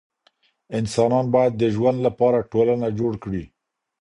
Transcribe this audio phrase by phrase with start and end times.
[0.79, 3.43] انسانان بايد د ژوند لپاره ټولنه جوړ کړي.